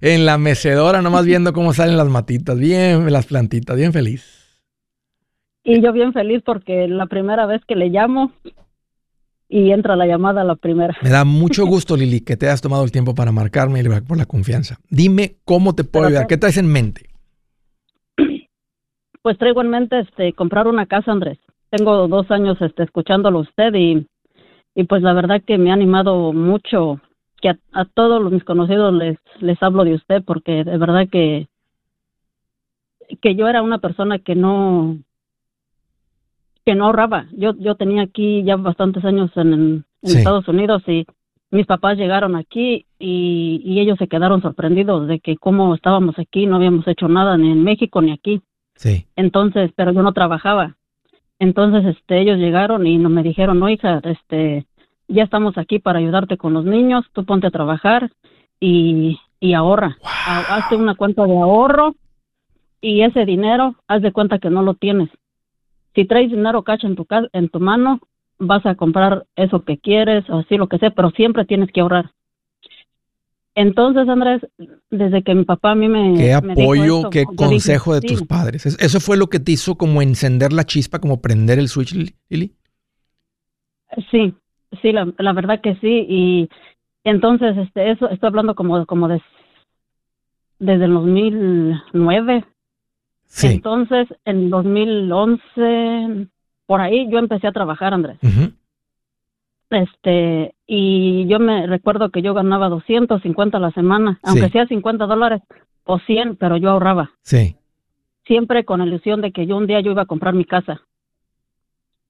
[0.00, 4.62] En la mecedora, nomás viendo cómo salen las matitas, bien, las plantitas, bien feliz.
[5.62, 8.32] Y yo bien feliz porque la primera vez que le llamo
[9.48, 10.96] y entra la llamada la primera.
[11.02, 14.18] Me da mucho gusto, Lili, que te hayas tomado el tiempo para marcarme y por
[14.18, 14.78] la confianza.
[14.90, 17.08] Dime cómo te puedo ayudar, ¿qué traes en mente?
[19.22, 21.38] Pues traigo en mente este comprar una casa, Andrés.
[21.70, 24.06] Tengo dos años este, escuchándolo usted y
[24.74, 27.00] y pues la verdad que me ha animado mucho
[27.44, 31.46] que a, todos los mis conocidos les les hablo de usted porque de verdad que
[33.20, 34.96] que yo era una persona que no
[36.64, 37.26] que no ahorraba.
[37.32, 41.06] Yo yo tenía aquí ya bastantes años en, Estados Unidos y
[41.50, 46.44] mis papás llegaron aquí y, y, ellos se quedaron sorprendidos de que cómo estábamos aquí,
[46.44, 48.42] no habíamos hecho nada ni en México ni aquí.
[48.74, 49.06] Sí.
[49.16, 50.76] Entonces, pero yo no trabajaba.
[51.38, 54.66] Entonces, este, ellos llegaron y no me dijeron, no, hija, este,
[55.08, 58.10] ya estamos aquí para ayudarte con los niños, tú ponte a trabajar
[58.60, 59.98] y, y ahorra.
[60.26, 61.94] Hazte una cuenta de ahorro
[62.80, 65.10] y ese dinero, haz de cuenta que no lo tienes.
[65.94, 68.00] Si traes dinero cash en tu, en tu mano,
[68.38, 71.80] vas a comprar eso que quieres o así lo que sea, pero siempre tienes que
[71.80, 72.10] ahorrar.
[73.54, 74.42] Entonces, Andrés,
[74.90, 76.14] desde que mi papá a mí me...
[76.16, 78.66] Qué apoyo, qué consejo de tus padres.
[78.66, 81.94] ¿Eso fue lo que te hizo como encender la chispa, como prender el switch,
[82.28, 82.52] Lili?
[84.10, 84.34] Sí,
[84.82, 86.06] sí, la, la verdad que sí.
[86.08, 86.48] Y
[87.04, 89.22] entonces, este, eso, estoy hablando como, como de,
[90.58, 92.44] desde el 2009.
[93.26, 93.46] Sí.
[93.48, 96.28] Entonces, en 2011,
[96.66, 98.18] por ahí yo empecé a trabajar, Andrés.
[99.70, 105.06] Este, y yo me recuerdo que yo ganaba 250 a la semana, aunque sea 50
[105.06, 105.42] dólares
[105.84, 107.10] o 100, pero yo ahorraba.
[107.22, 107.56] Sí.
[108.24, 110.82] Siempre con la ilusión de que yo un día yo iba a comprar mi casa.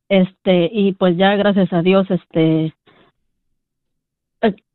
[0.08, 2.74] Este, y pues ya gracias a Dios, este,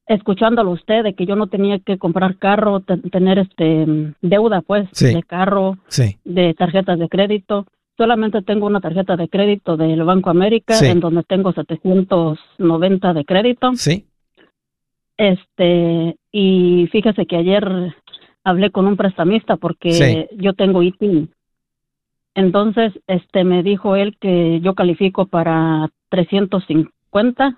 [0.08, 3.86] escuchándolo usted de que yo no tenía que comprar carro, tener este
[4.22, 5.78] deuda pues de carro,
[6.26, 7.68] de tarjetas de crédito
[8.00, 13.76] solamente tengo una tarjeta de crédito del Banco América en donde tengo 790 de crédito.
[13.76, 14.06] Sí.
[15.18, 17.94] Este, y fíjese que ayer
[18.46, 21.30] hablé con un prestamista porque yo tengo ITIN.
[22.36, 27.58] Entonces, este me dijo él que yo califico para 350.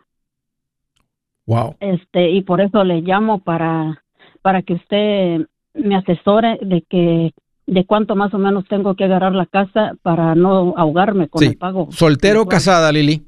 [1.45, 1.75] Wow.
[1.79, 4.03] Este, y por eso le llamo para
[4.41, 7.33] para que usted me asesore de que
[7.67, 11.57] de cuánto más o menos tengo que agarrar la casa para no ahogarme con el
[11.57, 11.87] pago.
[11.91, 13.25] ¿Soltero o casada, Lili?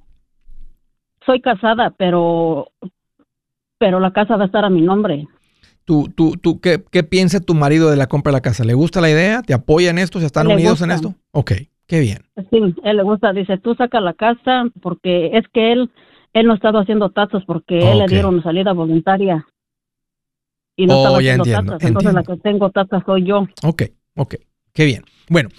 [1.25, 2.71] Soy casada, pero
[3.77, 5.27] pero la casa va a estar a mi nombre.
[5.86, 8.63] ¿Tú, tú, tú, qué, qué piensa tu marido de la compra de la casa?
[8.63, 9.41] ¿Le gusta la idea?
[9.41, 10.19] ¿Te apoya en esto?
[10.19, 11.15] ¿Se están unidos en esto?
[11.31, 11.51] Ok.
[11.86, 12.19] Qué bien.
[12.49, 15.91] Sí, él le gusta, dice, tú saca la casa porque es que él,
[16.31, 19.45] él no estaba haciendo taxas porque él le dieron salida voluntaria
[20.75, 21.77] y no Oh, estaba haciendo entiendo.
[21.79, 23.47] Entonces la que tengo taxas soy yo.
[23.63, 23.84] Ok,
[24.15, 24.36] ok.
[24.73, 25.03] Qué bien.
[25.29, 25.49] Bueno,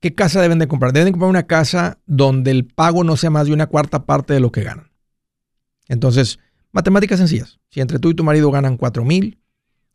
[0.00, 0.92] ¿qué casa deben de comprar?
[0.92, 4.32] Deben de comprar una casa donde el pago no sea más de una cuarta parte
[4.32, 4.90] de lo que ganan.
[5.88, 6.38] Entonces,
[6.72, 7.58] matemáticas sencillas.
[7.68, 9.38] Si entre tú y tu marido ganan cuatro mil,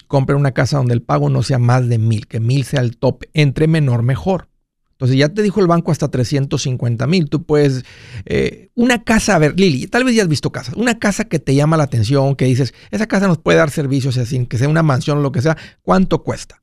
[0.10, 2.98] compren una casa donde el pago no sea más de mil, que mil sea el
[2.98, 3.30] tope.
[3.34, 4.50] Entre menor, mejor.
[4.94, 7.30] Entonces ya te dijo el banco hasta 350 mil.
[7.30, 7.86] Tú puedes,
[8.26, 11.40] eh, una casa, a ver, Lili, tal vez ya has visto casas, una casa que
[11.40, 14.68] te llama la atención, que dices, esa casa nos puede dar servicios así, que sea
[14.68, 16.62] una mansión o lo que sea, ¿cuánto cuesta?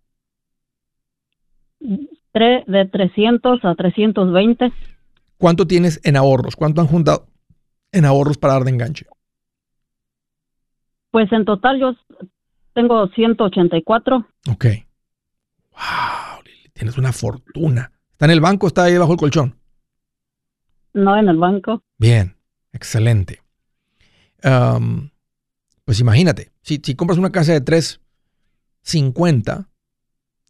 [2.34, 4.72] De 300 a 320.
[5.38, 6.56] ¿Cuánto tienes en ahorros?
[6.56, 7.28] ¿Cuánto han juntado
[7.92, 9.06] en ahorros para dar de enganche?
[11.10, 11.94] Pues en total yo
[12.76, 14.28] tengo 184.
[14.50, 14.66] Ok.
[15.72, 17.90] Wow, Lili, tienes una fortuna.
[18.12, 19.56] ¿Está en el banco o está ahí bajo el colchón?
[20.92, 21.82] No en el banco.
[21.96, 22.36] Bien,
[22.74, 23.40] excelente.
[25.84, 29.70] Pues imagínate, si, si compras una casa de 350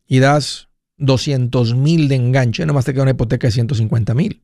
[0.09, 4.43] y das 200 mil de enganche, nomás te queda una hipoteca de 150 mil.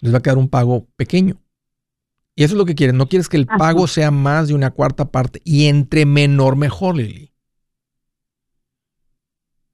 [0.00, 1.42] Les va a quedar un pago pequeño.
[2.36, 2.96] Y eso es lo que quieren.
[2.96, 6.96] No quieres que el pago sea más de una cuarta parte y entre menor mejor,
[6.96, 7.30] Lili.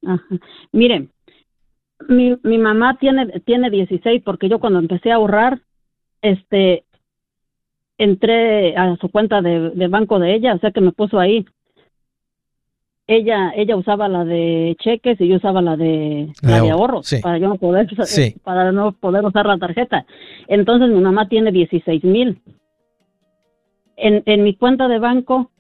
[0.07, 0.25] Ajá.
[0.73, 1.11] Miren,
[2.09, 5.63] mi, mi mamá tiene, tiene 16 porque yo cuando empecé a ahorrar,
[6.23, 6.85] este,
[7.99, 11.47] entré a su cuenta de, de banco de ella, o sea que me puso ahí.
[13.13, 16.71] Ella, ella usaba la de cheques y yo usaba la de, La la de de
[16.71, 17.17] ahorro, ahorros sí.
[17.21, 18.37] para yo no poder, Sí.
[18.45, 20.07] para no poder usar la tarjeta.
[20.47, 22.41] Entonces mi mamá tiene 16 mil.
[23.97, 25.51] En, en mi cuenta de banco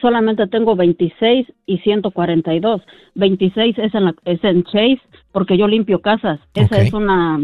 [0.00, 2.80] solamente tengo 26 y 142.
[3.16, 5.00] 26 es en, la, es en Chase
[5.30, 6.40] porque yo limpio casas.
[6.54, 7.38] Esa es una,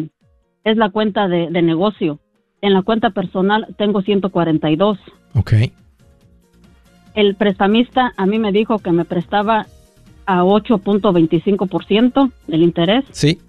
[0.64, 2.18] es la cuenta de, de negocio.
[2.62, 4.98] En la cuenta personal tengo 142.
[5.34, 5.52] Ok.
[7.14, 9.66] El prestamista a mí me dijo que me prestaba
[10.26, 13.40] a 8.25% del interés Sí.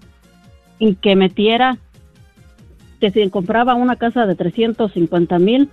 [0.78, 1.78] y que metiera
[3.00, 5.68] que si compraba una casa de 350 mil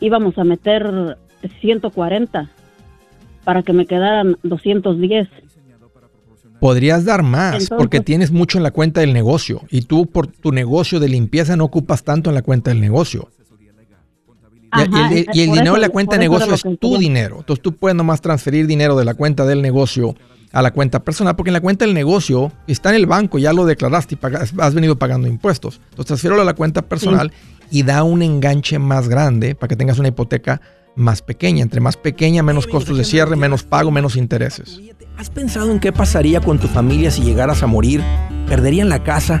[0.00, 1.16] íbamos a meter
[1.60, 2.48] 140
[3.44, 5.28] para que me quedaran 210.
[6.60, 10.26] Podrías dar más Entonces- porque tienes mucho en la cuenta del negocio y tú por
[10.26, 13.28] tu negocio de limpieza no ocupas tanto en la cuenta del negocio.
[14.76, 16.98] Y, Ajá, y el, y el por dinero de la cuenta de negocio es tu
[16.98, 17.36] dinero.
[17.40, 20.14] Entonces tú puedes nomás transferir dinero de la cuenta del negocio
[20.52, 23.52] a la cuenta personal porque en la cuenta del negocio está en el banco, ya
[23.52, 25.80] lo declaraste y pagas- has venido pagando impuestos.
[25.90, 27.32] Entonces transfiéralo a la cuenta personal
[27.70, 30.60] y da un enganche más grande para que tengas una hipoteca
[30.96, 31.62] más pequeña.
[31.62, 34.80] Entre más pequeña, menos costos de cierre, menos pago, menos intereses.
[35.18, 38.02] ¿Has pensado en qué pasaría con tu familia si llegaras a morir?
[38.48, 39.40] ¿Perderían la casa?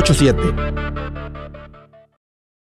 [0.03, 1.10] 987